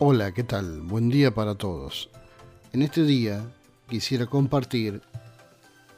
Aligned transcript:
Hola, 0.00 0.32
¿qué 0.32 0.44
tal? 0.44 0.80
Buen 0.82 1.08
día 1.08 1.34
para 1.34 1.56
todos. 1.56 2.08
En 2.72 2.82
este 2.82 3.02
día 3.02 3.44
quisiera 3.88 4.26
compartir 4.26 5.02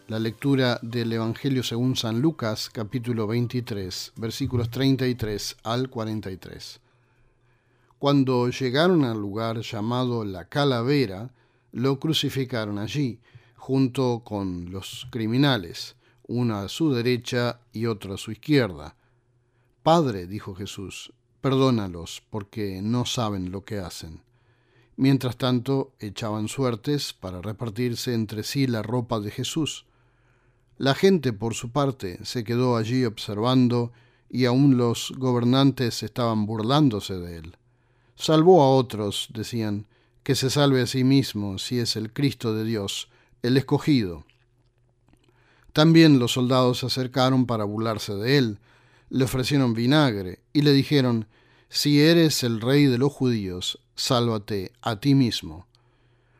la 0.08 0.18
lectura 0.18 0.78
del 0.80 1.12
Evangelio 1.12 1.62
según 1.62 1.96
San 1.96 2.22
Lucas, 2.22 2.70
capítulo 2.72 3.26
23, 3.26 4.14
versículos 4.16 4.70
33 4.70 5.58
al 5.64 5.90
43. 5.90 6.80
Cuando 7.98 8.48
llegaron 8.48 9.04
al 9.04 9.18
lugar 9.20 9.60
llamado 9.60 10.24
la 10.24 10.46
Calavera, 10.46 11.34
lo 11.72 12.00
crucificaron 12.00 12.78
allí, 12.78 13.20
junto 13.56 14.22
con 14.24 14.70
los 14.70 15.08
criminales, 15.10 15.96
uno 16.26 16.56
a 16.56 16.70
su 16.70 16.90
derecha 16.94 17.60
y 17.74 17.84
otro 17.84 18.14
a 18.14 18.16
su 18.16 18.32
izquierda. 18.32 18.96
Padre, 19.82 20.26
dijo 20.26 20.54
Jesús, 20.54 21.12
perdónalos, 21.40 22.22
porque 22.30 22.80
no 22.82 23.04
saben 23.06 23.50
lo 23.50 23.64
que 23.64 23.78
hacen. 23.78 24.22
Mientras 24.96 25.36
tanto, 25.36 25.92
echaban 25.98 26.48
suertes 26.48 27.12
para 27.12 27.40
repartirse 27.40 28.14
entre 28.14 28.42
sí 28.42 28.66
la 28.66 28.82
ropa 28.82 29.20
de 29.20 29.30
Jesús. 29.30 29.86
La 30.76 30.94
gente, 30.94 31.32
por 31.32 31.54
su 31.54 31.70
parte, 31.70 32.24
se 32.24 32.44
quedó 32.44 32.76
allí 32.76 33.04
observando, 33.04 33.92
y 34.28 34.44
aun 34.44 34.76
los 34.76 35.12
gobernantes 35.16 36.02
estaban 36.02 36.46
burlándose 36.46 37.14
de 37.18 37.38
él. 37.38 37.56
Salvó 38.14 38.62
a 38.62 38.70
otros, 38.70 39.28
decían, 39.34 39.86
que 40.22 40.34
se 40.34 40.50
salve 40.50 40.82
a 40.82 40.86
sí 40.86 41.02
mismo 41.02 41.58
si 41.58 41.78
es 41.78 41.96
el 41.96 42.12
Cristo 42.12 42.54
de 42.54 42.64
Dios, 42.64 43.08
el 43.42 43.56
escogido. 43.56 44.24
También 45.72 46.18
los 46.18 46.32
soldados 46.32 46.80
se 46.80 46.86
acercaron 46.86 47.46
para 47.46 47.64
burlarse 47.64 48.14
de 48.14 48.38
él, 48.38 48.58
le 49.10 49.24
ofrecieron 49.24 49.74
vinagre 49.74 50.40
y 50.52 50.62
le 50.62 50.72
dijeron, 50.72 51.26
Si 51.68 52.00
eres 52.00 52.42
el 52.42 52.60
rey 52.60 52.86
de 52.86 52.98
los 52.98 53.12
judíos, 53.12 53.80
sálvate 53.94 54.72
a 54.80 55.00
ti 55.00 55.14
mismo. 55.14 55.66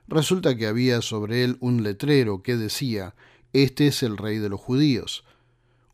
Resulta 0.08 0.56
que 0.56 0.66
había 0.66 1.02
sobre 1.02 1.44
él 1.44 1.56
un 1.60 1.82
letrero 1.82 2.42
que 2.42 2.56
decía, 2.56 3.14
Este 3.52 3.88
es 3.88 4.02
el 4.02 4.16
rey 4.16 4.38
de 4.38 4.48
los 4.48 4.60
judíos. 4.60 5.24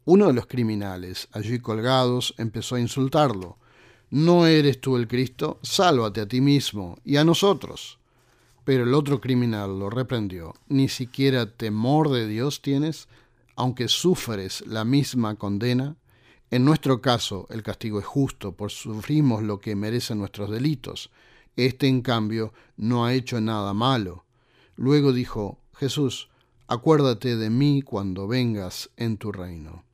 Uno 0.04 0.28
de 0.28 0.34
los 0.34 0.46
criminales, 0.46 1.28
allí 1.32 1.58
colgados, 1.58 2.34
empezó 2.38 2.76
a 2.76 2.80
insultarlo. 2.80 3.58
¿No 4.10 4.46
eres 4.46 4.80
tú 4.80 4.96
el 4.96 5.08
Cristo? 5.08 5.58
Sálvate 5.62 6.20
a 6.20 6.28
ti 6.28 6.40
mismo 6.40 6.98
y 7.04 7.16
a 7.16 7.24
nosotros. 7.24 7.98
Pero 8.64 8.84
el 8.84 8.94
otro 8.94 9.20
criminal 9.20 9.78
lo 9.78 9.90
reprendió. 9.90 10.54
¿Ni 10.68 10.88
siquiera 10.88 11.50
temor 11.50 12.10
de 12.10 12.28
Dios 12.28 12.62
tienes, 12.62 13.08
aunque 13.56 13.88
sufres 13.88 14.64
la 14.66 14.84
misma 14.84 15.34
condena? 15.34 15.96
En 16.50 16.64
nuestro 16.64 17.00
caso, 17.00 17.46
el 17.50 17.62
castigo 17.62 17.98
es 17.98 18.06
justo, 18.06 18.52
por 18.52 18.70
sufrimos 18.70 19.42
lo 19.42 19.58
que 19.58 19.74
merecen 19.74 20.18
nuestros 20.18 20.50
delitos. 20.50 21.10
Este, 21.56 21.88
en 21.88 22.02
cambio, 22.02 22.52
no 22.76 23.04
ha 23.04 23.14
hecho 23.14 23.40
nada 23.40 23.74
malo. 23.74 24.24
Luego 24.76 25.12
dijo, 25.12 25.58
Jesús, 25.74 26.28
acuérdate 26.68 27.36
de 27.36 27.50
mí 27.50 27.82
cuando 27.82 28.28
vengas 28.28 28.90
en 28.96 29.16
tu 29.16 29.32
reino. 29.32 29.84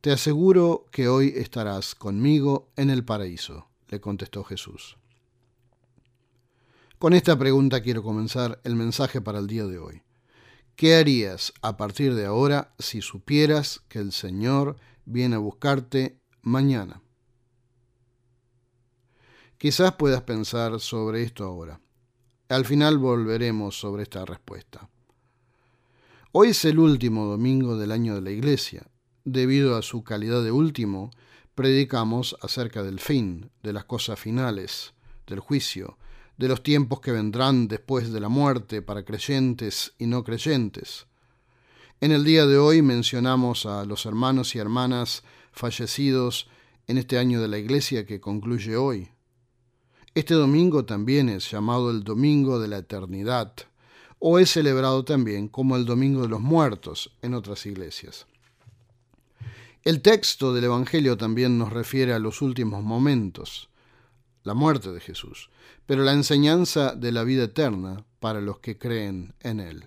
Te 0.00 0.12
aseguro 0.12 0.86
que 0.92 1.08
hoy 1.08 1.32
estarás 1.34 1.94
conmigo 1.94 2.68
en 2.76 2.90
el 2.90 3.04
paraíso, 3.04 3.66
le 3.88 4.00
contestó 4.00 4.44
Jesús. 4.44 4.96
Con 6.98 7.14
esta 7.14 7.38
pregunta 7.38 7.80
quiero 7.80 8.02
comenzar 8.02 8.60
el 8.64 8.76
mensaje 8.76 9.20
para 9.20 9.38
el 9.38 9.46
día 9.46 9.66
de 9.66 9.78
hoy. 9.78 10.02
¿Qué 10.76 10.96
harías 10.96 11.52
a 11.62 11.76
partir 11.76 12.14
de 12.14 12.26
ahora 12.26 12.74
si 12.78 13.00
supieras 13.00 13.80
que 13.88 13.98
el 13.98 14.12
Señor 14.12 14.76
viene 15.04 15.36
a 15.36 15.38
buscarte 15.38 16.18
mañana. 16.42 17.00
Quizás 19.58 19.94
puedas 19.94 20.22
pensar 20.22 20.78
sobre 20.80 21.22
esto 21.22 21.44
ahora. 21.44 21.80
Al 22.48 22.64
final 22.64 22.98
volveremos 22.98 23.78
sobre 23.78 24.02
esta 24.02 24.24
respuesta. 24.24 24.88
Hoy 26.32 26.48
es 26.48 26.64
el 26.64 26.78
último 26.78 27.26
domingo 27.26 27.76
del 27.78 27.92
año 27.92 28.14
de 28.14 28.20
la 28.20 28.30
Iglesia. 28.30 28.86
Debido 29.24 29.76
a 29.76 29.82
su 29.82 30.04
calidad 30.04 30.42
de 30.42 30.52
último, 30.52 31.10
predicamos 31.54 32.36
acerca 32.42 32.82
del 32.82 33.00
fin, 33.00 33.50
de 33.62 33.72
las 33.72 33.84
cosas 33.84 34.18
finales, 34.18 34.92
del 35.26 35.40
juicio, 35.40 35.96
de 36.36 36.48
los 36.48 36.62
tiempos 36.62 37.00
que 37.00 37.12
vendrán 37.12 37.68
después 37.68 38.12
de 38.12 38.20
la 38.20 38.28
muerte 38.28 38.82
para 38.82 39.04
creyentes 39.04 39.94
y 39.98 40.06
no 40.06 40.24
creyentes 40.24 41.06
en 42.04 42.12
el 42.12 42.22
día 42.22 42.44
de 42.44 42.58
hoy 42.58 42.82
mencionamos 42.82 43.64
a 43.64 43.86
los 43.86 44.04
hermanos 44.04 44.54
y 44.54 44.58
hermanas 44.58 45.22
fallecidos 45.52 46.48
en 46.86 46.98
este 46.98 47.16
año 47.16 47.40
de 47.40 47.48
la 47.48 47.56
Iglesia 47.56 48.04
que 48.04 48.20
concluye 48.20 48.76
hoy. 48.76 49.08
Este 50.14 50.34
domingo 50.34 50.84
también 50.84 51.30
es 51.30 51.50
llamado 51.50 51.90
el 51.90 52.04
Domingo 52.04 52.60
de 52.60 52.68
la 52.68 52.76
Eternidad, 52.76 53.54
o 54.18 54.38
es 54.38 54.50
celebrado 54.50 55.06
también 55.06 55.48
como 55.48 55.76
el 55.76 55.86
Domingo 55.86 56.20
de 56.20 56.28
los 56.28 56.42
Muertos 56.42 57.10
en 57.22 57.32
otras 57.32 57.64
iglesias. 57.64 58.26
El 59.82 60.02
texto 60.02 60.52
del 60.52 60.64
Evangelio 60.64 61.16
también 61.16 61.56
nos 61.56 61.72
refiere 61.72 62.12
a 62.12 62.18
los 62.18 62.42
últimos 62.42 62.84
momentos, 62.84 63.70
la 64.42 64.52
muerte 64.52 64.92
de 64.92 65.00
Jesús, 65.00 65.48
pero 65.86 66.02
la 66.02 66.12
enseñanza 66.12 66.94
de 66.94 67.12
la 67.12 67.24
vida 67.24 67.44
eterna 67.44 68.04
para 68.20 68.42
los 68.42 68.58
que 68.58 68.76
creen 68.76 69.32
en 69.40 69.60
Él 69.60 69.86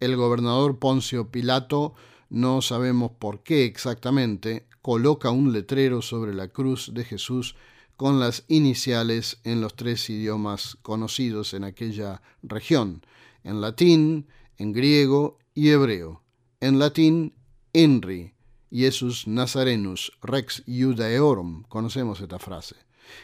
el 0.00 0.16
gobernador 0.16 0.78
Poncio 0.78 1.30
Pilato, 1.30 1.94
no 2.28 2.62
sabemos 2.62 3.12
por 3.12 3.42
qué 3.42 3.64
exactamente, 3.64 4.66
coloca 4.82 5.30
un 5.30 5.52
letrero 5.52 6.02
sobre 6.02 6.34
la 6.34 6.48
cruz 6.48 6.92
de 6.94 7.04
Jesús 7.04 7.56
con 7.96 8.20
las 8.20 8.44
iniciales 8.48 9.40
en 9.44 9.60
los 9.60 9.74
tres 9.74 10.08
idiomas 10.10 10.76
conocidos 10.82 11.54
en 11.54 11.64
aquella 11.64 12.22
región, 12.42 13.04
en 13.42 13.60
latín, 13.60 14.28
en 14.58 14.72
griego 14.72 15.38
y 15.54 15.70
hebreo. 15.70 16.22
En 16.60 16.78
latín, 16.78 17.34
Inri, 17.72 18.34
Jesus 18.70 19.26
Nazarenus, 19.26 20.12
Rex 20.22 20.62
Judaeorum, 20.66 21.62
conocemos 21.64 22.20
esta 22.20 22.38
frase. 22.38 22.76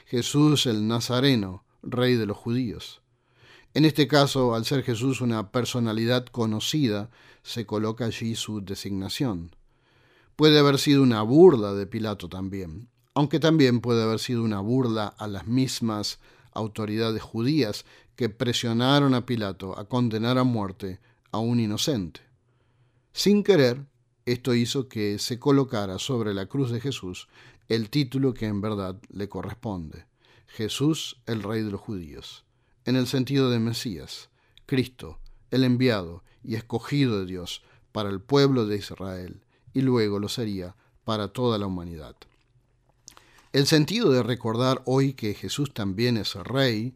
Jesús 0.07 0.67
el 0.67 0.87
Nazareno, 0.87 1.65
rey 1.83 2.15
de 2.15 2.27
los 2.27 2.37
judíos. 2.37 3.02
En 3.75 3.87
este 3.87 4.07
caso, 4.07 4.55
al 4.55 4.67
ser 4.67 4.83
Jesús 4.83 5.23
una 5.23 5.51
personalidad 5.51 6.27
conocida, 6.27 7.09
se 7.43 7.65
coloca 7.65 8.05
allí 8.05 8.35
su 8.35 8.61
designación. 8.61 9.57
Puede 10.37 10.59
haber 10.59 10.79
sido 10.79 11.03
una 11.03 11.23
burla 11.23 11.73
de 11.73 11.87
Pilato 11.87 12.29
también, 12.29 12.91
aunque 13.15 13.41
también 13.41 13.81
puede 13.81 14.03
haber 14.03 14.19
sido 14.19 14.43
una 14.43 14.61
burla 14.61 15.07
a 15.07 15.27
las 15.27 15.47
mismas 15.47 16.19
autoridades 16.53 17.23
judías 17.23 17.87
que 18.15 18.29
presionaron 18.29 19.15
a 19.15 19.25
Pilato 19.25 19.79
a 19.79 19.89
condenar 19.89 20.37
a 20.37 20.45
muerte 20.45 21.01
a 21.31 21.39
un 21.39 21.59
inocente. 21.59 22.21
Sin 23.15 23.43
querer, 23.43 23.87
esto 24.27 24.55
hizo 24.55 24.87
que 24.87 25.19
se 25.19 25.39
colocara 25.39 25.99
sobre 25.99 26.35
la 26.35 26.45
cruz 26.45 26.71
de 26.71 26.81
Jesús 26.81 27.27
el 27.71 27.89
título 27.89 28.35
que 28.35 28.47
en 28.47 28.61
verdad 28.61 29.01
le 29.09 29.31
corresponde, 29.31 30.05
Jesús 30.47 31.23
el 31.25 31.43
Rey 31.43 31.63
de 31.63 31.71
los 31.71 31.81
Judíos 31.81 32.45
en 32.85 32.97
el 32.97 33.07
sentido 33.07 33.51
de 33.51 33.59
Mesías, 33.59 34.31
Cristo, 34.67 35.19
el 35.51 35.65
enviado 35.65 36.25
y 36.43 36.55
escogido 36.57 37.21
de 37.21 37.27
Dios 37.27 37.63
para 37.93 38.11
el 38.11 38.21
pueblo 38.21 38.67
de 38.67 38.77
Israel, 38.77 39.45
y 39.73 39.83
luego 39.83 40.19
lo 40.19 40.29
sería 40.29 40.77
para 41.05 41.29
toda 41.29 41.59
la 41.59 41.67
humanidad. 41.67 42.17
El 43.53 43.67
sentido 43.67 44.11
de 44.11 44.23
recordar 44.23 44.83
hoy 44.87 45.13
que 45.13 45.35
Jesús 45.35 45.75
también 45.75 46.17
es 46.17 46.35
rey 46.35 46.95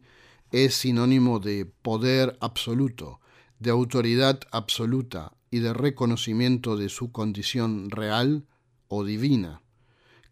es 0.51 0.75
sinónimo 0.75 1.39
de 1.39 1.65
poder 1.65 2.37
absoluto, 2.41 3.19
de 3.59 3.69
autoridad 3.69 4.39
absoluta 4.51 5.33
y 5.51 5.59
de 5.59 5.73
reconocimiento 5.73 6.77
de 6.77 6.89
su 6.89 7.11
condición 7.11 7.89
real 7.89 8.45
o 8.87 9.03
divina. 9.03 9.61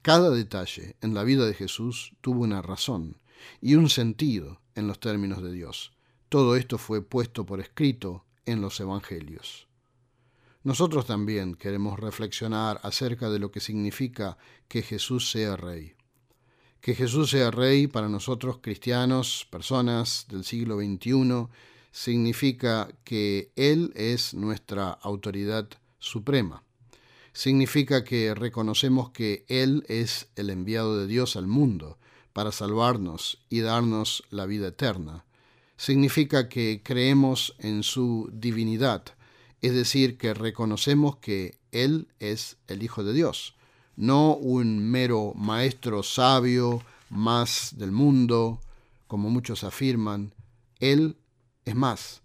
Cada 0.01 0.29
detalle 0.29 0.95
en 1.01 1.13
la 1.13 1.23
vida 1.23 1.45
de 1.45 1.53
Jesús 1.53 2.13
tuvo 2.21 2.43
una 2.43 2.61
razón 2.61 3.17
y 3.61 3.75
un 3.75 3.89
sentido 3.89 4.61
en 4.75 4.87
los 4.87 4.99
términos 4.99 5.41
de 5.41 5.51
Dios. 5.51 5.93
Todo 6.29 6.55
esto 6.55 6.77
fue 6.77 7.01
puesto 7.01 7.45
por 7.45 7.59
escrito 7.59 8.25
en 8.45 8.61
los 8.61 8.79
Evangelios. 8.79 9.67
Nosotros 10.63 11.05
también 11.05 11.55
queremos 11.55 11.99
reflexionar 11.99 12.79
acerca 12.83 13.29
de 13.29 13.39
lo 13.39 13.51
que 13.51 13.59
significa 13.59 14.37
que 14.67 14.81
Jesús 14.81 15.29
sea 15.29 15.55
Rey. 15.55 15.93
Que 16.81 16.95
Jesús 16.95 17.29
sea 17.29 17.51
Rey 17.51 17.87
para 17.87 18.09
nosotros 18.09 18.57
cristianos, 18.61 19.47
personas 19.51 20.25
del 20.27 20.43
siglo 20.43 20.77
XXI, 20.77 21.47
significa 21.91 22.89
que 23.03 23.51
Él 23.55 23.93
es 23.95 24.33
nuestra 24.33 24.89
autoridad 24.89 25.69
suprema. 25.99 26.63
Significa 27.31 28.03
que 28.03 28.33
reconocemos 28.33 29.11
que 29.11 29.45
Él 29.47 29.85
es 29.87 30.29
el 30.35 30.49
enviado 30.49 30.97
de 30.97 31.07
Dios 31.07 31.35
al 31.35 31.47
mundo, 31.47 31.99
para 32.35 32.51
salvarnos 32.51 33.37
y 33.49 33.61
darnos 33.61 34.25
la 34.29 34.45
vida 34.45 34.67
eterna. 34.67 35.23
Significa 35.77 36.49
que 36.49 36.81
creemos 36.83 37.55
en 37.59 37.81
su 37.81 38.29
divinidad, 38.33 39.05
es 39.61 39.73
decir, 39.73 40.17
que 40.17 40.33
reconocemos 40.33 41.15
que 41.15 41.57
Él 41.71 42.09
es 42.19 42.57
el 42.67 42.83
Hijo 42.83 43.05
de 43.05 43.13
Dios, 43.13 43.55
no 43.95 44.35
un 44.35 44.79
mero 44.79 45.31
maestro 45.33 46.03
sabio 46.03 46.83
más 47.09 47.75
del 47.77 47.93
mundo, 47.93 48.59
como 49.07 49.29
muchos 49.29 49.63
afirman, 49.63 50.33
Él 50.81 51.15
es 51.63 51.75
más, 51.75 52.21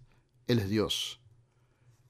Él 0.47 0.59
es 0.59 0.67
Dios. 0.67 1.21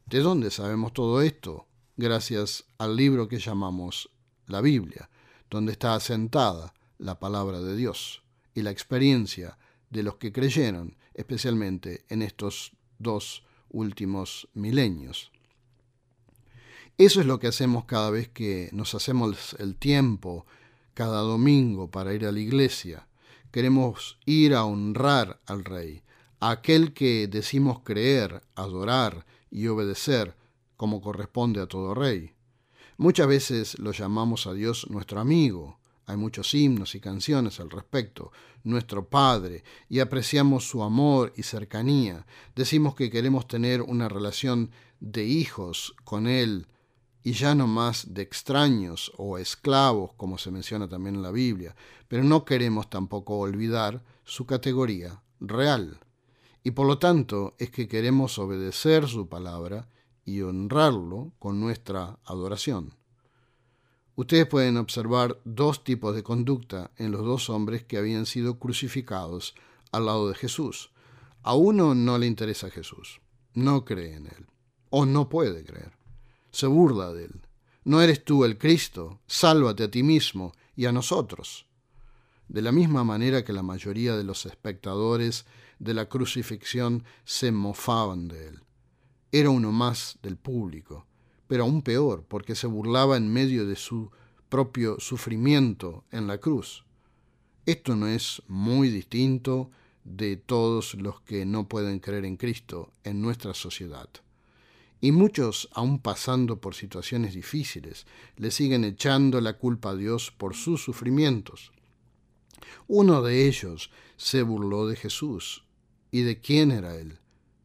¿De 0.07 0.21
dónde 0.21 0.49
sabemos 0.49 0.91
todo 0.93 1.21
esto? 1.21 1.67
Gracias 1.97 2.63
al 2.79 2.95
libro 2.95 3.27
que 3.27 3.37
llamamos 3.37 4.09
la 4.47 4.59
Biblia, 4.59 5.07
donde 5.51 5.73
está 5.73 5.93
asentada 5.93 6.73
la 7.01 7.19
palabra 7.19 7.59
de 7.59 7.75
Dios 7.75 8.21
y 8.53 8.61
la 8.61 8.71
experiencia 8.71 9.57
de 9.89 10.03
los 10.03 10.15
que 10.15 10.31
creyeron, 10.31 10.95
especialmente 11.13 12.05
en 12.09 12.21
estos 12.21 12.73
dos 12.99 13.43
últimos 13.69 14.47
milenios. 14.53 15.31
Eso 16.97 17.19
es 17.19 17.25
lo 17.25 17.39
que 17.39 17.47
hacemos 17.47 17.85
cada 17.85 18.11
vez 18.11 18.29
que 18.29 18.69
nos 18.71 18.93
hacemos 18.93 19.55
el 19.59 19.75
tiempo, 19.75 20.45
cada 20.93 21.21
domingo, 21.21 21.89
para 21.89 22.13
ir 22.13 22.25
a 22.25 22.31
la 22.31 22.39
iglesia. 22.39 23.07
Queremos 23.51 24.19
ir 24.25 24.53
a 24.53 24.65
honrar 24.65 25.41
al 25.47 25.65
Rey, 25.65 26.03
a 26.39 26.51
aquel 26.51 26.93
que 26.93 27.27
decimos 27.27 27.79
creer, 27.83 28.43
adorar 28.55 29.25
y 29.49 29.67
obedecer 29.67 30.35
como 30.77 31.01
corresponde 31.01 31.61
a 31.61 31.67
todo 31.67 31.93
rey. 31.93 32.33
Muchas 32.97 33.27
veces 33.27 33.79
lo 33.79 33.91
llamamos 33.91 34.47
a 34.47 34.53
Dios 34.53 34.87
nuestro 34.89 35.19
amigo, 35.19 35.80
hay 36.11 36.17
muchos 36.17 36.53
himnos 36.53 36.95
y 36.95 36.99
canciones 36.99 37.59
al 37.59 37.69
respecto, 37.69 38.31
nuestro 38.63 39.07
Padre, 39.07 39.63
y 39.89 39.99
apreciamos 39.99 40.67
su 40.67 40.83
amor 40.83 41.33
y 41.35 41.43
cercanía. 41.43 42.25
Decimos 42.55 42.95
que 42.95 43.09
queremos 43.09 43.47
tener 43.47 43.81
una 43.81 44.09
relación 44.09 44.71
de 44.99 45.25
hijos 45.25 45.95
con 46.03 46.27
Él 46.27 46.67
y 47.23 47.33
ya 47.33 47.55
no 47.55 47.67
más 47.67 48.13
de 48.13 48.21
extraños 48.21 49.11
o 49.17 49.37
esclavos, 49.37 50.13
como 50.15 50.37
se 50.37 50.51
menciona 50.51 50.87
también 50.87 51.15
en 51.15 51.21
la 51.21 51.31
Biblia, 51.31 51.75
pero 52.07 52.23
no 52.23 52.45
queremos 52.45 52.89
tampoco 52.89 53.37
olvidar 53.37 54.03
su 54.23 54.45
categoría 54.45 55.21
real. 55.39 55.99
Y 56.63 56.71
por 56.71 56.87
lo 56.87 56.99
tanto 56.99 57.55
es 57.57 57.71
que 57.71 57.87
queremos 57.87 58.37
obedecer 58.37 59.07
su 59.07 59.27
palabra 59.27 59.87
y 60.25 60.41
honrarlo 60.41 61.33
con 61.39 61.59
nuestra 61.59 62.19
adoración. 62.25 63.00
Ustedes 64.21 64.45
pueden 64.45 64.77
observar 64.77 65.41
dos 65.45 65.83
tipos 65.83 66.13
de 66.13 66.21
conducta 66.21 66.91
en 66.97 67.09
los 67.11 67.25
dos 67.25 67.49
hombres 67.49 67.83
que 67.83 67.97
habían 67.97 68.27
sido 68.27 68.59
crucificados 68.59 69.55
al 69.91 70.05
lado 70.05 70.29
de 70.29 70.35
Jesús. 70.35 70.91
A 71.41 71.55
uno 71.55 71.95
no 71.95 72.19
le 72.19 72.27
interesa 72.27 72.69
Jesús, 72.69 73.19
no 73.55 73.83
cree 73.83 74.13
en 74.13 74.27
él, 74.27 74.45
o 74.91 75.07
no 75.07 75.27
puede 75.27 75.63
creer. 75.63 75.93
Se 76.51 76.67
burla 76.67 77.11
de 77.13 77.25
él. 77.25 77.41
No 77.83 77.99
eres 77.99 78.23
tú 78.23 78.45
el 78.45 78.59
Cristo, 78.59 79.21
sálvate 79.25 79.85
a 79.85 79.89
ti 79.89 80.03
mismo 80.03 80.53
y 80.75 80.85
a 80.85 80.91
nosotros. 80.91 81.65
De 82.47 82.61
la 82.61 82.71
misma 82.71 83.03
manera 83.03 83.43
que 83.43 83.53
la 83.53 83.63
mayoría 83.63 84.15
de 84.15 84.23
los 84.23 84.45
espectadores 84.45 85.47
de 85.79 85.95
la 85.95 86.07
crucifixión 86.07 87.05
se 87.25 87.51
mofaban 87.51 88.27
de 88.27 88.49
él. 88.49 88.59
Era 89.31 89.49
uno 89.49 89.71
más 89.71 90.19
del 90.21 90.37
público 90.37 91.07
pero 91.51 91.65
aún 91.65 91.81
peor, 91.81 92.23
porque 92.29 92.55
se 92.55 92.65
burlaba 92.65 93.17
en 93.17 93.27
medio 93.27 93.67
de 93.67 93.75
su 93.75 94.09
propio 94.47 95.01
sufrimiento 95.01 96.05
en 96.09 96.25
la 96.25 96.37
cruz. 96.37 96.85
Esto 97.65 97.97
no 97.97 98.07
es 98.07 98.41
muy 98.47 98.87
distinto 98.87 99.69
de 100.05 100.37
todos 100.37 100.93
los 100.93 101.19
que 101.19 101.45
no 101.45 101.67
pueden 101.67 101.99
creer 101.99 102.23
en 102.23 102.37
Cristo 102.37 102.93
en 103.03 103.21
nuestra 103.21 103.53
sociedad. 103.53 104.07
Y 105.01 105.11
muchos, 105.11 105.67
aun 105.73 105.99
pasando 105.99 106.61
por 106.61 106.73
situaciones 106.73 107.33
difíciles, 107.33 108.07
le 108.37 108.49
siguen 108.49 108.85
echando 108.85 109.41
la 109.41 109.57
culpa 109.57 109.89
a 109.89 109.95
Dios 109.95 110.31
por 110.31 110.55
sus 110.55 110.81
sufrimientos. 110.81 111.73
Uno 112.87 113.21
de 113.21 113.45
ellos 113.45 113.91
se 114.15 114.41
burló 114.43 114.87
de 114.87 114.95
Jesús 114.95 115.65
y 116.11 116.21
de 116.21 116.39
quién 116.39 116.71
era 116.71 116.95
él, 116.95 117.19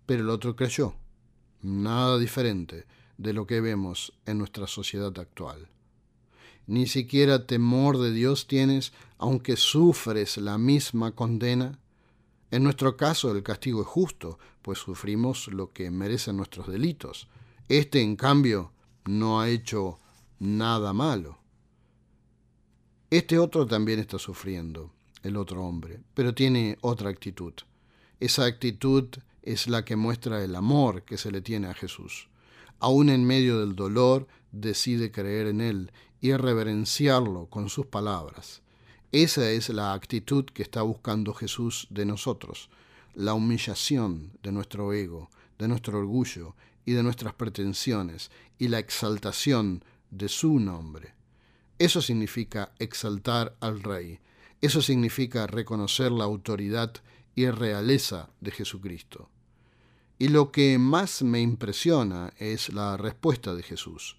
pero 0.07 0.25
el 0.25 0.31
otro 0.31 0.57
creyó. 0.57 0.97
Nada 1.63 2.19
diferente 2.19 2.85
de 3.19 3.33
lo 3.33 3.47
que 3.47 3.61
vemos 3.61 4.13
en 4.27 4.39
nuestra 4.39 4.67
sociedad 4.67 5.19
actual. 5.19 5.69
Ni 6.67 6.87
siquiera 6.87 7.47
temor 7.47 7.99
de 7.99 8.13
Dios 8.13 8.47
tienes, 8.47 8.93
aunque 9.19 9.57
sufres 9.57 10.37
la 10.37 10.59
misma 10.59 11.13
condena. 11.13 11.79
En 12.51 12.65
nuestro 12.65 12.97
caso 12.97 13.31
el 13.31 13.43
castigo 13.43 13.83
es 13.83 13.87
justo, 13.87 14.39
pues 14.63 14.79
sufrimos 14.79 15.49
lo 15.49 15.73
que 15.73 15.91
merecen 15.91 16.37
nuestros 16.37 16.67
delitos. 16.67 17.29
Este, 17.69 18.03
en 18.03 18.17
cambio, 18.17 18.73
no 19.05 19.41
ha 19.41 19.49
hecho 19.49 20.01
nada 20.39 20.93
malo. 20.93 21.39
Este 23.11 23.39
otro 23.39 23.67
también 23.67 24.01
está 24.01 24.19
sufriendo, 24.19 24.93
el 25.23 25.37
otro 25.37 25.65
hombre, 25.65 26.01
pero 26.15 26.35
tiene 26.35 26.77
otra 26.81 27.11
actitud. 27.11 27.55
Esa 28.19 28.45
actitud 28.45 29.09
es 29.43 29.69
la 29.69 29.85
que 29.85 29.95
muestra 29.95 30.43
el 30.43 30.57
amor 30.57 31.05
que 31.05 31.17
se 31.17 31.31
le 31.31 31.41
tiene 31.41 31.69
a 31.69 31.75
Jesús 31.75 32.29
aún 32.79 33.09
en 33.09 33.25
medio 33.25 33.61
del 33.61 33.75
dolor, 33.75 34.27
decide 34.53 35.11
creer 35.11 35.47
en 35.47 35.61
Él 35.61 35.93
y 36.21 36.33
reverenciarlo 36.33 37.47
con 37.47 37.69
sus 37.69 37.87
palabras. 37.87 38.63
Esa 39.13 39.51
es 39.51 39.69
la 39.69 39.93
actitud 39.93 40.45
que 40.45 40.63
está 40.63 40.83
buscando 40.83 41.33
Jesús 41.33 41.87
de 41.91 42.05
nosotros, 42.05 42.69
la 43.15 43.35
humillación 43.35 44.33
de 44.43 44.53
nuestro 44.53 44.93
ego, 44.93 45.31
de 45.59 45.69
nuestro 45.69 45.99
orgullo 45.99 46.55
y 46.85 46.93
de 46.93 47.03
nuestras 47.03 47.35
pretensiones, 47.35 48.31
y 48.59 48.69
la 48.69 48.79
exaltación 48.79 49.85
de 50.11 50.29
su 50.29 50.59
nombre. 50.59 51.15
Eso 51.79 52.01
significa 52.01 52.73
exaltar 52.79 53.57
al 53.61 53.83
Rey, 53.83 54.19
eso 54.61 54.81
significa 54.81 55.47
reconocer 55.47 56.11
la 56.11 56.25
autoridad 56.25 56.93
y 57.35 57.49
realeza 57.51 58.31
de 58.41 58.51
Jesucristo. 58.51 59.29
Y 60.19 60.29
lo 60.29 60.51
que 60.51 60.79
más 60.79 61.23
me 61.23 61.41
impresiona 61.41 62.33
es 62.39 62.73
la 62.73 62.97
respuesta 62.97 63.55
de 63.55 63.63
Jesús. 63.63 64.17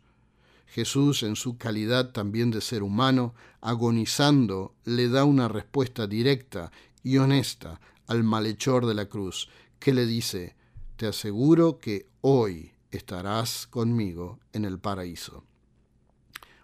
Jesús, 0.68 1.24
en 1.24 1.36
su 1.36 1.58
calidad 1.58 2.12
también 2.12 2.52
de 2.52 2.62
ser 2.62 2.84
humano, 2.84 3.34
agonizando, 3.62 4.76
le 4.84 5.10
da 5.10 5.24
una 5.24 5.48
respuesta 5.48 6.06
directa 6.06 6.72
y 7.04 7.18
honesta 7.18 7.80
al 8.06 8.24
malhechor 8.24 8.86
de 8.86 8.94
la 8.94 9.08
cruz, 9.08 9.50
que 9.80 9.94
le 9.94 10.06
dice, 10.06 10.56
Te 10.98 11.08
aseguro 11.08 11.80
que 11.80 12.08
hoy 12.22 12.74
estarás 12.92 13.66
conmigo 13.66 14.40
en 14.54 14.66
el 14.66 14.80
paraíso. 14.80 15.44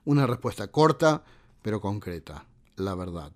Una 0.06 0.28
respuesta 0.28 0.68
corta, 0.68 1.24
pero 1.62 1.82
concreta, 1.82 2.46
la 2.76 2.94
verdad. 2.94 3.32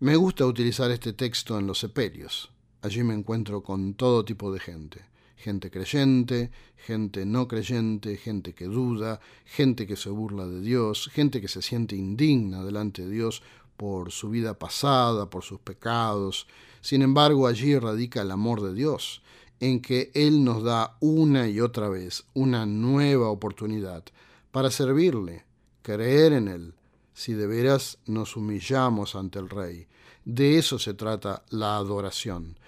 Me 0.00 0.16
gusta 0.16 0.46
utilizar 0.46 0.90
este 0.90 1.12
texto 1.12 1.58
en 1.58 1.66
los 1.66 1.78
sepelios. 1.78 2.52
Allí 2.80 3.02
me 3.02 3.14
encuentro 3.14 3.62
con 3.62 3.94
todo 3.94 4.24
tipo 4.24 4.52
de 4.52 4.60
gente. 4.60 5.04
Gente 5.36 5.70
creyente, 5.70 6.50
gente 6.76 7.26
no 7.26 7.48
creyente, 7.48 8.16
gente 8.16 8.54
que 8.54 8.66
duda, 8.66 9.20
gente 9.44 9.86
que 9.86 9.96
se 9.96 10.10
burla 10.10 10.46
de 10.46 10.60
Dios, 10.60 11.10
gente 11.12 11.40
que 11.40 11.48
se 11.48 11.62
siente 11.62 11.96
indigna 11.96 12.64
delante 12.64 13.02
de 13.02 13.10
Dios 13.10 13.42
por 13.76 14.12
su 14.12 14.30
vida 14.30 14.58
pasada, 14.58 15.30
por 15.30 15.42
sus 15.44 15.60
pecados. 15.60 16.46
Sin 16.80 17.02
embargo, 17.02 17.46
allí 17.46 17.76
radica 17.78 18.22
el 18.22 18.30
amor 18.30 18.62
de 18.62 18.74
Dios, 18.74 19.22
en 19.60 19.80
que 19.80 20.10
Él 20.14 20.44
nos 20.44 20.62
da 20.62 20.96
una 21.00 21.48
y 21.48 21.60
otra 21.60 21.88
vez 21.88 22.24
una 22.34 22.64
nueva 22.66 23.28
oportunidad 23.28 24.04
para 24.52 24.70
servirle, 24.70 25.44
creer 25.82 26.32
en 26.32 26.48
Él, 26.48 26.74
si 27.12 27.32
de 27.32 27.46
veras 27.46 27.98
nos 28.06 28.36
humillamos 28.36 29.16
ante 29.16 29.38
el 29.40 29.48
Rey. 29.48 29.88
De 30.24 30.58
eso 30.58 30.78
se 30.78 30.94
trata 30.94 31.42
la 31.50 31.76
adoración. 31.76 32.58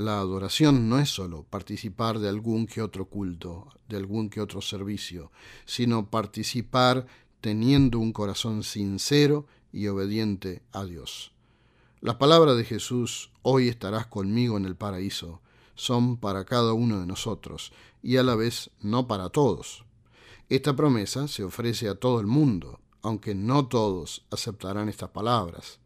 La 0.00 0.18
adoración 0.18 0.88
no 0.88 0.98
es 0.98 1.10
solo 1.10 1.44
participar 1.50 2.20
de 2.20 2.30
algún 2.30 2.66
que 2.66 2.80
otro 2.80 3.04
culto, 3.04 3.68
de 3.86 3.98
algún 3.98 4.30
que 4.30 4.40
otro 4.40 4.62
servicio, 4.62 5.30
sino 5.66 6.08
participar 6.08 7.06
teniendo 7.42 7.98
un 7.98 8.14
corazón 8.14 8.62
sincero 8.62 9.46
y 9.74 9.88
obediente 9.88 10.62
a 10.72 10.86
Dios. 10.86 11.32
Las 12.00 12.14
palabras 12.14 12.56
de 12.56 12.64
Jesús, 12.64 13.30
hoy 13.42 13.68
estarás 13.68 14.06
conmigo 14.06 14.56
en 14.56 14.64
el 14.64 14.74
paraíso, 14.74 15.42
son 15.74 16.16
para 16.16 16.46
cada 16.46 16.72
uno 16.72 16.98
de 16.98 17.06
nosotros 17.06 17.70
y 18.02 18.16
a 18.16 18.22
la 18.22 18.36
vez 18.36 18.70
no 18.80 19.06
para 19.06 19.28
todos. 19.28 19.84
Esta 20.48 20.74
promesa 20.74 21.28
se 21.28 21.44
ofrece 21.44 21.90
a 21.90 21.94
todo 21.94 22.20
el 22.20 22.26
mundo, 22.26 22.80
aunque 23.02 23.34
no 23.34 23.68
todos 23.68 24.24
aceptarán 24.30 24.88
estas 24.88 25.10
palabras. 25.10 25.78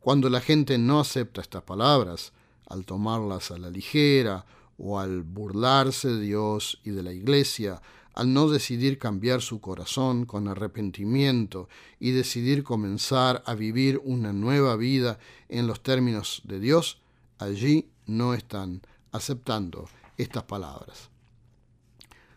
Cuando 0.00 0.30
la 0.30 0.40
gente 0.40 0.78
no 0.78 1.00
acepta 1.00 1.42
estas 1.42 1.64
palabras, 1.64 2.32
al 2.72 2.86
tomarlas 2.86 3.50
a 3.50 3.58
la 3.58 3.70
ligera 3.70 4.46
o 4.78 4.98
al 4.98 5.22
burlarse 5.22 6.08
de 6.08 6.20
Dios 6.20 6.80
y 6.84 6.90
de 6.90 7.02
la 7.02 7.12
Iglesia, 7.12 7.82
al 8.14 8.32
no 8.32 8.48
decidir 8.48 8.98
cambiar 8.98 9.42
su 9.42 9.60
corazón 9.60 10.26
con 10.26 10.48
arrepentimiento 10.48 11.68
y 12.00 12.10
decidir 12.10 12.62
comenzar 12.62 13.42
a 13.46 13.54
vivir 13.54 14.00
una 14.04 14.32
nueva 14.32 14.76
vida 14.76 15.18
en 15.48 15.66
los 15.66 15.82
términos 15.82 16.42
de 16.44 16.60
Dios, 16.60 17.00
allí 17.38 17.90
no 18.06 18.34
están 18.34 18.82
aceptando 19.12 19.88
estas 20.16 20.44
palabras. 20.44 21.10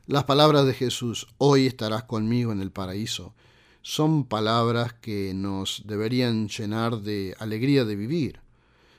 Las 0.05 0.25
palabras 0.25 0.65
de 0.65 0.73
Jesús, 0.73 1.27
hoy 1.37 1.65
estarás 1.65 2.03
conmigo 2.03 2.51
en 2.51 2.61
el 2.61 2.71
paraíso, 2.71 3.33
son 3.81 4.25
palabras 4.25 4.93
que 4.93 5.33
nos 5.33 5.83
deberían 5.85 6.47
llenar 6.47 7.01
de 7.01 7.35
alegría 7.39 7.85
de 7.85 7.95
vivir 7.95 8.44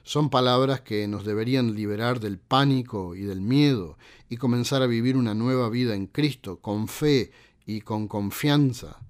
Son 0.06 0.30
palabras 0.30 0.82
que 0.82 1.08
nos 1.08 1.24
deberían 1.24 1.74
liberar 1.74 2.20
del 2.20 2.38
pánico 2.38 3.16
y 3.16 3.22
del 3.22 3.40
miedo 3.40 3.98
y 4.28 4.36
comenzar 4.36 4.80
a 4.82 4.86
vivir 4.86 5.16
una 5.16 5.34
nueva 5.34 5.68
vida 5.68 5.96
en 5.96 6.06
Cristo, 6.06 6.60
con 6.60 6.86
fe 6.86 7.32
y 7.66 7.80
con 7.80 8.06
confianza. 8.06 9.00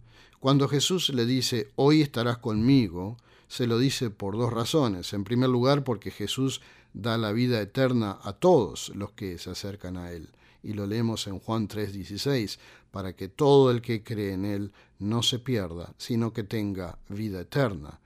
Cuando 0.41 0.69
Jesús 0.69 1.11
le 1.11 1.27
dice, 1.27 1.69
hoy 1.77 2.01
estarás 2.01 2.39
conmigo, 2.39 3.19
se 3.47 3.67
lo 3.67 3.79
dice 3.79 4.09
por 4.09 4.39
dos 4.39 4.51
razones. 4.51 5.13
En 5.13 5.25
primer 5.25 5.51
lugar, 5.51 5.85
porque 5.85 6.11
Jesús 6.11 6.63
da 6.95 7.19
la 7.19 7.33
vida 7.33 7.61
eterna 7.61 8.19
a 8.23 8.33
todos 8.33 8.91
los 8.95 9.13
que 9.13 9.37
se 9.37 9.51
acercan 9.51 9.99
a 9.99 10.13
Él. 10.13 10.31
Y 10.63 10.73
lo 10.73 10.87
leemos 10.87 11.27
en 11.27 11.41
Juan 11.41 11.69
3:16, 11.69 12.59
para 12.91 13.15
que 13.15 13.29
todo 13.29 13.71
el 13.71 13.83
que 13.83 14.03
cree 14.03 14.33
en 14.33 14.47
Él 14.47 14.73
no 14.99 15.23
se 15.23 15.41
pierda, 15.41 15.93
sino 15.99 16.33
que 16.33 16.43
tenga 16.43 16.99
vida 17.11 17.43
eterna 17.43 18.01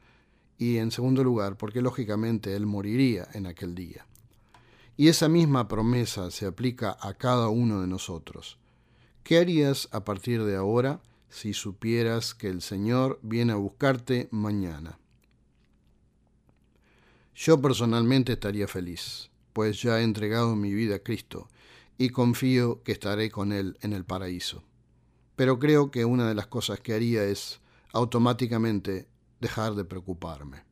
y 0.61 0.77
en 0.77 0.91
segundo 0.91 1.25
lugar 1.25 1.57
porque 1.57 1.81
lógicamente 1.81 2.55
él 2.55 2.67
moriría 2.67 3.27
en 3.33 3.47
aquel 3.47 3.75
día. 3.75 4.07
Y 4.95 5.09
esa 5.09 5.27
misma 5.27 5.69
promesa 5.69 6.31
se 6.31 6.45
aplica 6.45 6.99
a 7.01 7.15
cada 7.15 7.49
uno 7.49 7.81
de 7.81 7.87
nosotros. 7.87 8.59
¿Qué 9.23 9.39
harías 9.39 9.89
a 9.91 10.05
partir 10.05 10.45
de 10.45 10.57
ahora 10.57 11.01
si 11.31 11.55
supieras 11.55 12.35
que 12.35 12.49
el 12.49 12.61
Señor 12.61 13.19
viene 13.23 13.53
a 13.53 13.57
buscarte 13.57 14.29
mañana? 14.33 14.99
Yo 17.35 17.59
personalmente 17.63 18.35
estaría 18.35 18.69
feliz, 18.69 19.31
pues 19.55 19.81
ya 19.81 19.99
he 19.99 20.03
entregado 20.03 20.57
mi 20.57 20.75
vida 20.75 20.97
a 20.97 21.03
Cristo 21.03 21.49
y 21.97 22.11
confío 22.11 22.83
que 22.83 22.93
estaré 22.93 23.31
con 23.31 23.53
Él 23.53 23.79
en 23.81 23.95
el 23.95 24.05
paraíso. 24.05 24.63
Pero 25.37 25.59
creo 25.59 25.91
que 25.91 26.05
una 26.05 26.29
de 26.29 26.35
las 26.35 26.49
cosas 26.49 26.81
que 26.81 26.93
haría 26.93 27.25
es 27.25 27.63
automáticamente 27.95 29.09
dejar 29.41 29.75
de 29.75 29.85
preocuparme. 29.85 30.63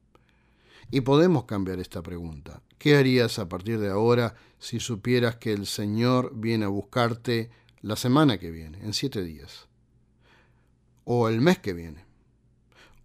Y 0.90 1.02
podemos 1.02 1.44
cambiar 1.44 1.80
esta 1.80 2.02
pregunta. 2.02 2.62
¿Qué 2.78 2.96
harías 2.96 3.38
a 3.38 3.48
partir 3.48 3.78
de 3.78 3.90
ahora 3.90 4.36
si 4.58 4.80
supieras 4.80 5.36
que 5.36 5.52
el 5.52 5.66
Señor 5.66 6.32
viene 6.34 6.64
a 6.64 6.68
buscarte 6.68 7.50
la 7.80 7.96
semana 7.96 8.38
que 8.38 8.50
viene, 8.50 8.78
en 8.82 8.94
siete 8.94 9.22
días? 9.22 9.66
O 11.04 11.28
el 11.28 11.40
mes 11.40 11.58
que 11.58 11.72
viene. 11.72 12.04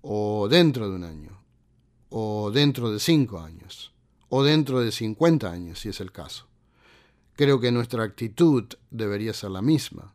O 0.02 0.48
dentro 0.50 0.90
de 0.90 0.96
un 0.96 1.04
año. 1.04 1.42
O 2.10 2.52
dentro 2.52 2.92
de 2.92 3.00
cinco 3.00 3.40
años. 3.40 3.94
O 4.30 4.44
dentro 4.44 4.80
de 4.80 4.92
cincuenta 4.92 5.52
años, 5.52 5.80
si 5.80 5.90
es 5.90 6.00
el 6.00 6.12
caso. 6.12 6.48
Creo 7.36 7.60
que 7.60 7.72
nuestra 7.72 8.04
actitud 8.04 8.66
debería 8.92 9.34
ser 9.34 9.52
la 9.52 9.62
misma. 9.62 10.14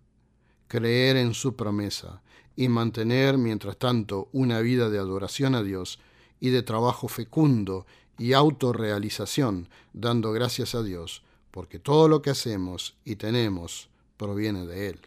Creer 0.69 1.17
en 1.17 1.35
su 1.35 1.57
promesa 1.57 2.23
y 2.55 2.69
mantener, 2.69 3.39
mientras 3.39 3.79
tanto, 3.79 4.29
una 4.33 4.61
vida 4.61 4.91
de 4.91 4.99
adoración 4.99 5.55
a 5.55 5.63
Dios 5.63 5.99
y 6.41 6.51
de 6.51 6.63
trabajo 6.63 7.09
fecundo 7.09 7.87
y 8.19 8.33
autorrealización, 8.33 9.69
dando 9.93 10.33
gracias 10.33 10.75
a 10.75 10.83
Dios, 10.83 11.23
porque 11.51 11.79
todo 11.79 12.09
lo 12.09 12.21
que 12.21 12.31
hacemos 12.31 12.97
y 13.05 13.17
tenemos 13.17 13.89
proviene 14.17 14.67
de 14.67 14.89
Él. 14.89 15.01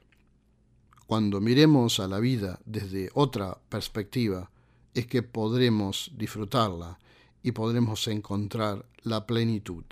Cuando 1.07 1.41
miremos 1.41 1.99
a 1.99 2.07
la 2.07 2.19
vida 2.19 2.59
desde 2.65 3.09
otra 3.13 3.57
perspectiva, 3.69 4.49
es 4.93 5.07
que 5.07 5.23
podremos 5.23 6.11
disfrutarla 6.15 6.99
y 7.43 7.51
podremos 7.51 8.07
encontrar 8.07 8.85
la 9.03 9.27
plenitud. 9.27 9.83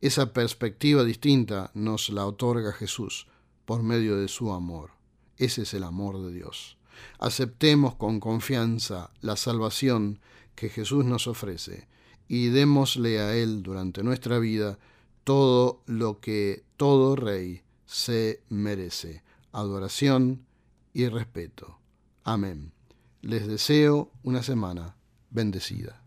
Esa 0.00 0.32
perspectiva 0.32 1.04
distinta 1.04 1.70
nos 1.74 2.08
la 2.08 2.26
otorga 2.26 2.72
Jesús 2.72 3.26
por 3.64 3.82
medio 3.82 4.16
de 4.16 4.28
su 4.28 4.52
amor. 4.52 4.97
Ese 5.38 5.62
es 5.62 5.74
el 5.74 5.84
amor 5.84 6.20
de 6.20 6.32
Dios. 6.32 6.76
Aceptemos 7.18 7.94
con 7.94 8.20
confianza 8.20 9.10
la 9.20 9.36
salvación 9.36 10.20
que 10.54 10.68
Jesús 10.68 11.04
nos 11.04 11.26
ofrece 11.26 11.86
y 12.26 12.48
démosle 12.48 13.20
a 13.20 13.34
Él 13.36 13.62
durante 13.62 14.02
nuestra 14.02 14.38
vida 14.38 14.78
todo 15.24 15.82
lo 15.86 16.20
que 16.20 16.64
todo 16.76 17.16
rey 17.16 17.62
se 17.86 18.42
merece, 18.48 19.22
adoración 19.52 20.44
y 20.92 21.08
respeto. 21.08 21.78
Amén. 22.24 22.72
Les 23.22 23.46
deseo 23.46 24.10
una 24.22 24.42
semana 24.42 24.96
bendecida. 25.30 26.02